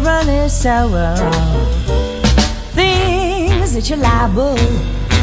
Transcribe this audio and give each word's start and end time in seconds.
Necessarily 0.00 0.48
so. 0.48 0.88
Things 2.74 3.74
that 3.74 3.88
you're 3.88 3.98
liable 3.98 4.56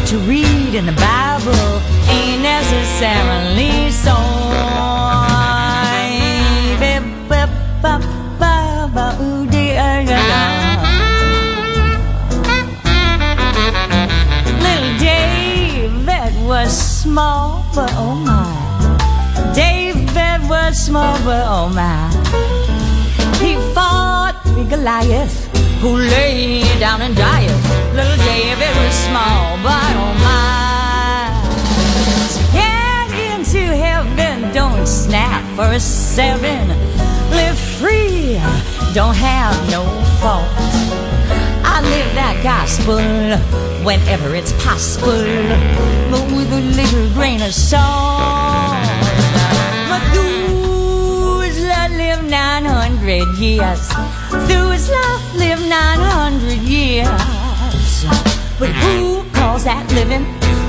to 0.07 0.17
read 0.27 0.73
in 0.75 0.85
the 0.85 0.93
Bible 0.93 1.81
ain't 2.09 2.41
necessarily 2.41 3.91
so. 3.91 4.15
Little 14.63 14.97
David 14.97 16.33
was 16.47 16.71
small, 17.01 17.65
but 17.75 17.91
oh 17.95 18.15
my. 18.15 19.53
David 19.53 20.49
was 20.49 20.77
small, 20.77 21.17
but 21.23 21.43
oh 21.45 21.69
my. 21.69 22.09
He 23.39 23.55
fought 23.73 23.92
Goliath, 24.69 25.47
who 25.81 25.97
lay 25.97 26.61
down 26.79 27.01
and 27.01 27.15
died. 27.15 27.49
Little 27.93 28.17
David 28.25 28.73
was 28.83 28.93
small, 29.07 29.57
but 29.61 29.93
oh 30.03 30.13
my. 30.23 31.29
Get 32.53 33.11
into 33.35 33.59
heaven, 33.75 34.51
don't 34.53 34.87
snap 34.87 35.43
for 35.55 35.71
a 35.73 35.79
seven. 35.79 36.69
Live 37.31 37.57
free, 37.57 38.39
don't 38.93 39.15
have 39.15 39.55
no 39.69 39.83
fault. 40.21 40.47
I 41.65 41.81
live 41.81 42.13
that 42.15 42.39
gospel 42.43 42.99
whenever 43.83 44.35
it's 44.35 44.53
possible, 44.63 45.23
but 46.11 46.23
with 46.31 46.51
a 46.53 46.59
little 46.59 47.09
grain 47.13 47.41
of 47.41 47.53
salt. 47.53 48.77
Methuselah 49.89 51.89
lived 51.91 52.29
900 52.29 53.37
years. 53.37 53.89
Methuselah 54.43 55.23
lived 55.35 55.69
900 55.69 56.59
years. 56.67 57.07
But 58.59 58.75
who 58.83 59.23
calls 59.31 59.63
that 59.63 59.87
living 59.95 60.25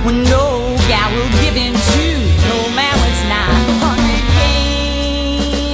when 0.06 0.22
no 0.30 0.78
gal 0.86 1.10
will 1.10 1.26
give 1.42 1.58
in 1.58 1.74
to 1.74 2.02
no 2.46 2.56
man 2.78 2.94
was 3.02 3.18
900 3.26 4.30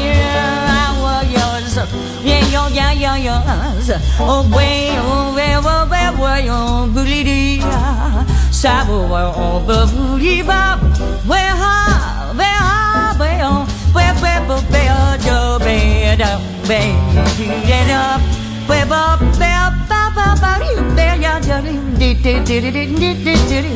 years? 0.00 0.32
I 0.32 0.96
was 0.96 1.28
yours. 1.28 1.76
Yeah, 2.24 2.40
yo, 2.48 2.72
yeah, 2.72 2.92
yeah, 2.96 3.16
yours. 3.20 3.92
Oh, 4.18 4.48
way, 4.48 4.96
oh, 4.96 5.34
way, 5.36 5.60
oh, 5.60 5.84
way, 5.92 6.08
oh, 6.08 6.16
way, 6.24 6.48
oh, 6.48 6.88
booty 6.88 7.20
dee. 7.22 7.60
Sabo, 8.50 9.12
oh, 9.12 9.60
booty 9.68 10.40
bop. 10.40 10.80
Where, 11.28 11.52
oh, 11.52 11.89
where, 14.46 14.60
where, 14.60 14.70
where, 14.70 15.10
where, 15.10 15.16
do, 15.16 15.36
be, 15.64 15.78
do, 16.16 16.30
be, 16.68 16.80
do, 17.66 17.78
do, 17.88 18.00
where, 18.66 18.86
bop, 18.86 19.20
where, 19.38 19.70
bop, 19.88 20.14
bop, 20.14 20.40
bop, 20.40 20.60
you, 20.60 20.82
where, 20.94 21.16
ya, 21.16 21.40
do, 21.40 21.60
do, 21.98 22.14
do, 22.14 22.44
do, 22.44 22.60
do, 22.60 22.70
do, 22.70 23.14
do, 23.24 23.34
do, 23.48 23.70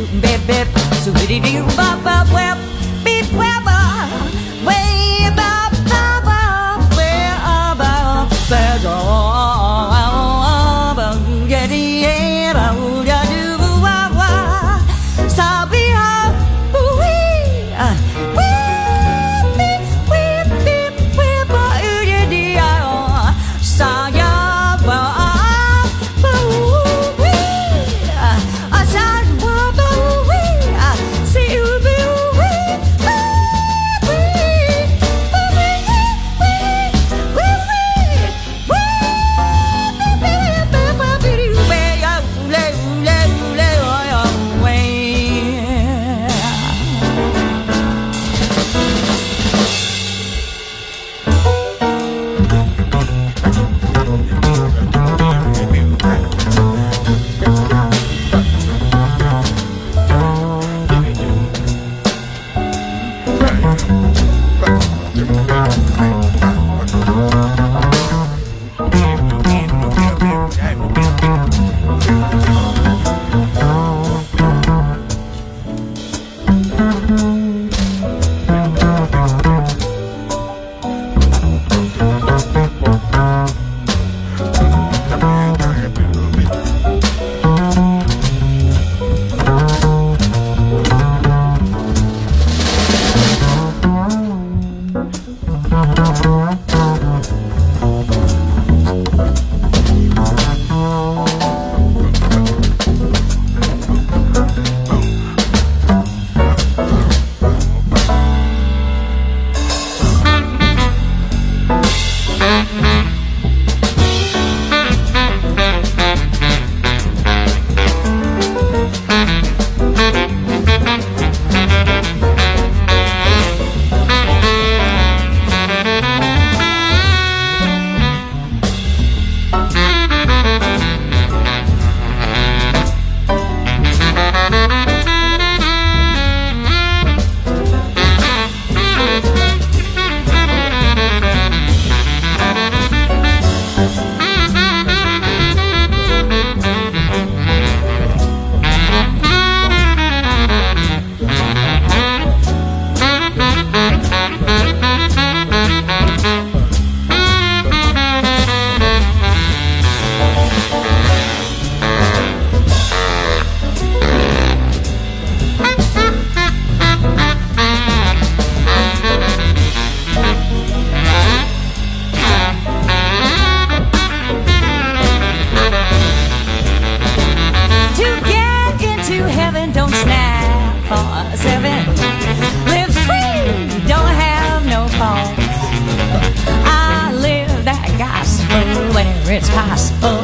it's 189.74 190.23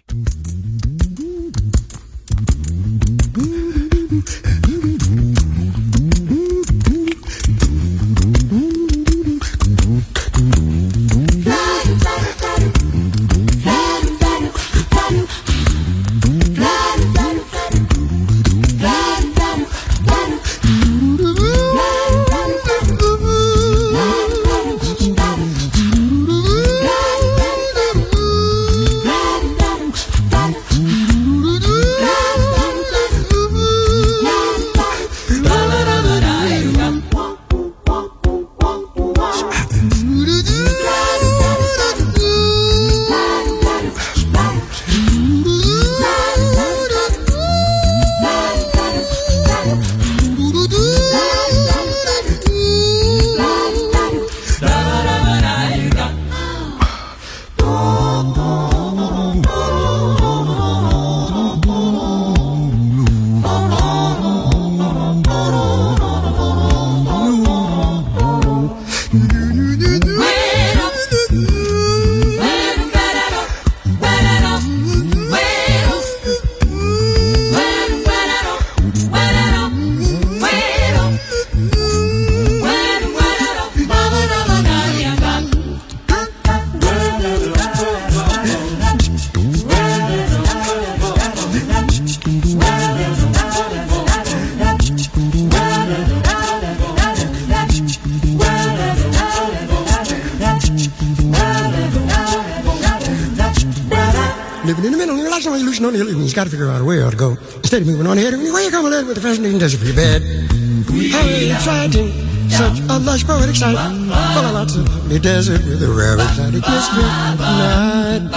Of 113.91 114.53
lots 114.53 114.75
of 114.75 114.87
lovely 114.87 115.19
desert 115.19 115.63
with 115.65 115.83
a 115.83 115.91
rare 115.91 116.15
exotic 116.15 116.61
mystery 116.67 117.03
night. 117.03 118.29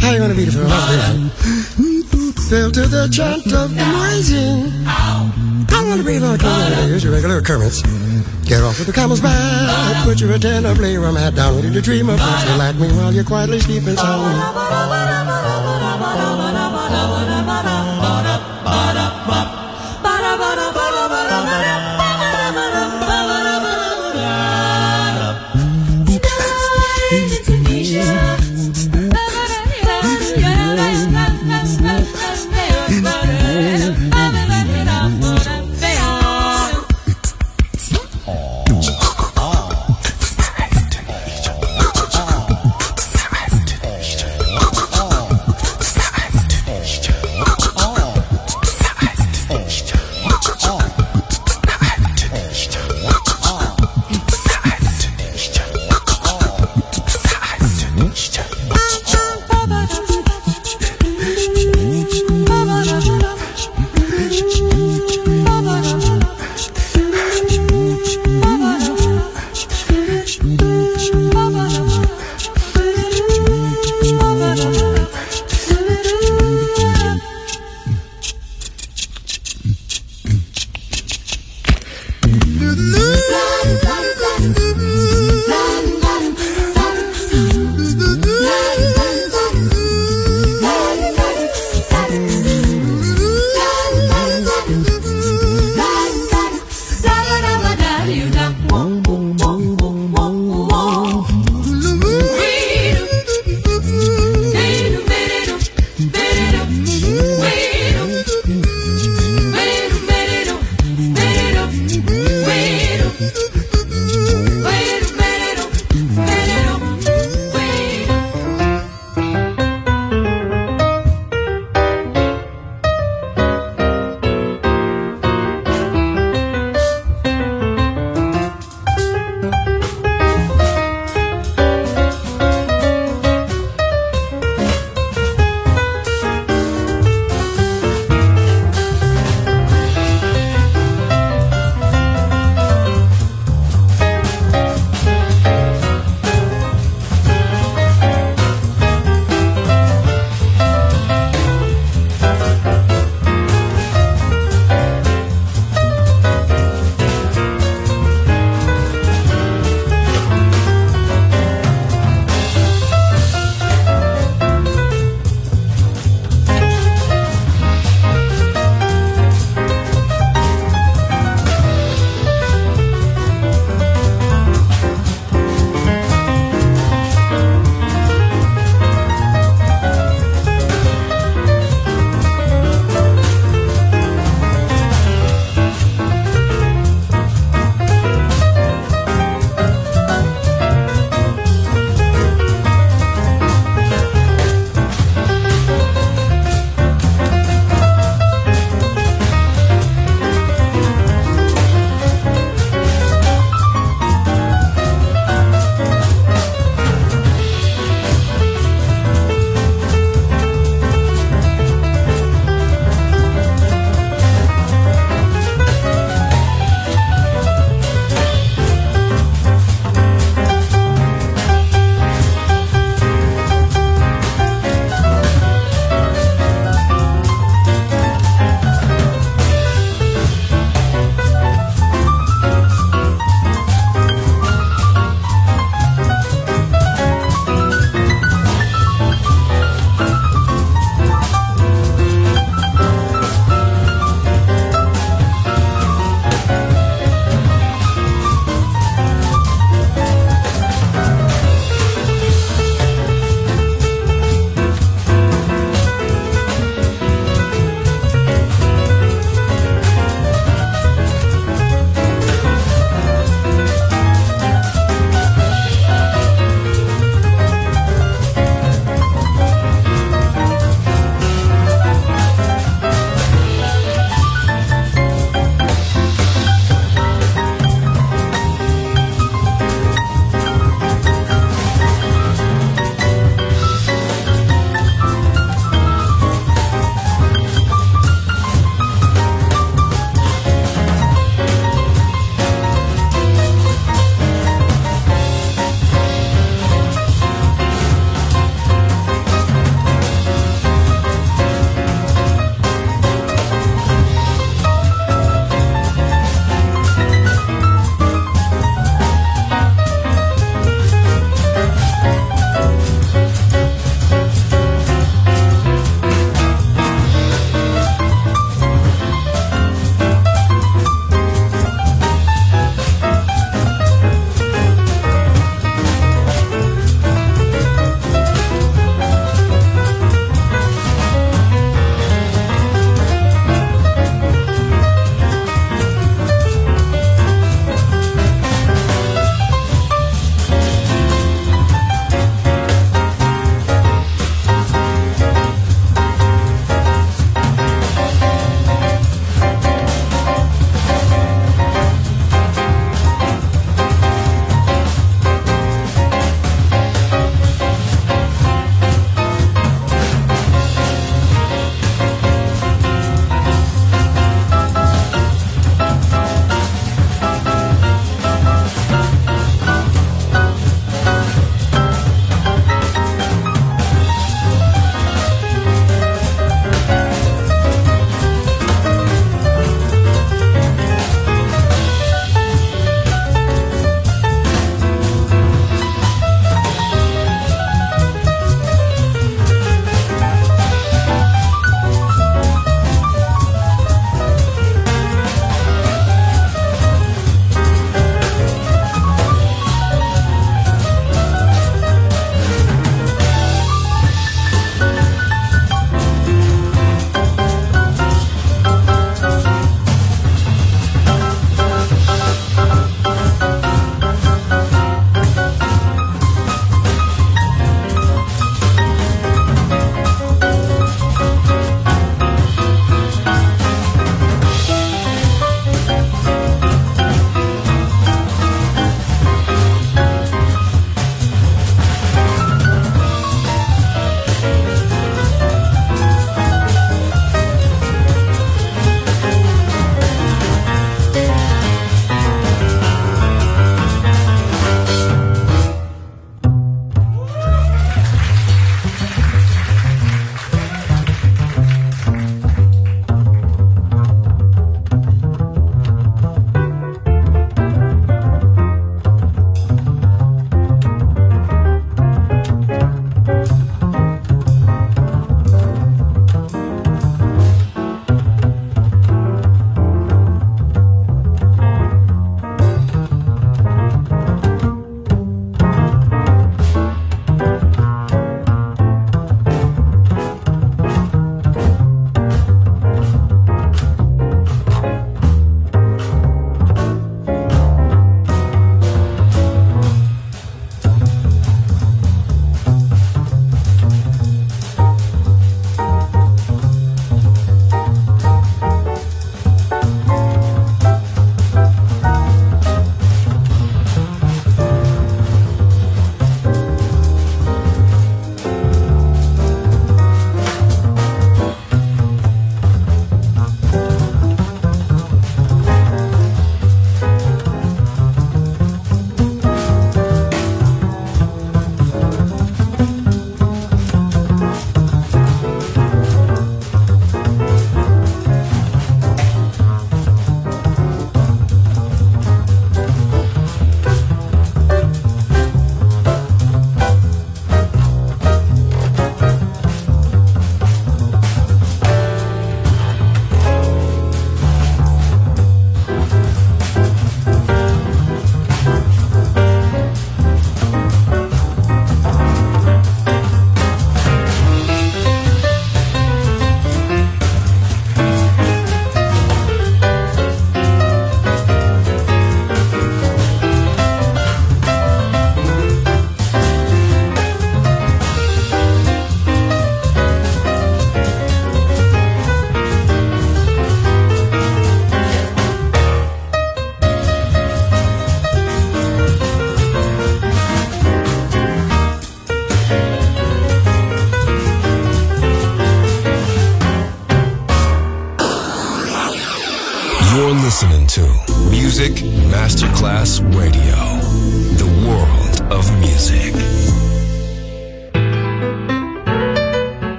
How 0.00 0.12
you 0.12 0.18
gonna 0.18 0.34
be 0.34 0.44
the 0.44 0.52
first 0.52 0.70
Fell 2.48 2.70
to 2.70 2.86
the 2.86 3.08
chant 3.10 3.52
of 3.52 3.74
the 3.74 3.82
rising. 3.82 4.72
I 4.86 5.84
wanna 5.88 6.02
a 6.02 6.38
clean 6.38 6.88
Here's 6.88 7.04
your 7.04 7.12
regular 7.12 7.38
occurrence. 7.38 7.82
Get 8.44 8.62
off 8.62 8.78
with 8.78 8.86
the 8.86 8.92
camel's 8.92 9.20
back, 9.20 10.04
put 10.04 10.20
your 10.20 10.32
antenna, 10.32 10.74
play 10.74 10.92
your 10.92 11.06
hat 11.16 11.34
down, 11.34 11.56
ready 11.56 11.72
to 11.72 11.80
dream 11.80 12.08
of 12.08 12.20
what 12.20 12.46
you 12.46 12.56
like 12.56 12.76
me 12.76 12.88
while 12.92 13.12
you're 13.12 13.24
quietly 13.24 13.60
sleeping 13.60 13.96
sound. 13.96 15.43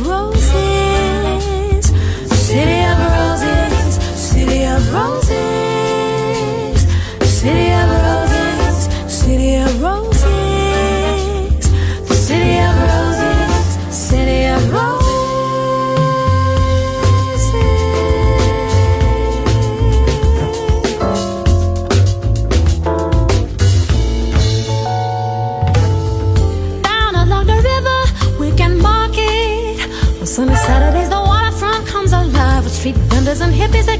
road. 0.00 0.31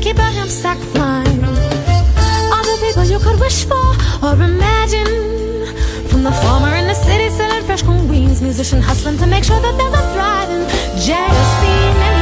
keep 0.03 0.18
a 0.18 0.22
I'm 0.22 0.48
sacrificed 0.48 1.30
All 2.53 2.64
the 2.70 2.76
people 2.84 3.05
you 3.05 3.18
could 3.20 3.38
wish 3.38 3.64
for 3.64 3.88
or 4.24 4.34
imagine. 4.34 5.07
From 6.11 6.24
the 6.24 6.32
farmer 6.42 6.74
in 6.74 6.86
the 6.88 6.94
city 6.94 7.30
selling 7.30 7.64
fresh 7.64 7.82
corn 7.82 8.09
beans. 8.09 8.42
Musician 8.42 8.80
hustling 8.82 9.16
to 9.18 9.26
make 9.26 9.44
sure 9.44 9.61
that 9.61 9.74
there's 9.78 9.96
a 10.03 10.05
thriving. 10.12 10.64
Jazz 11.07 11.36
scene 11.59 12.22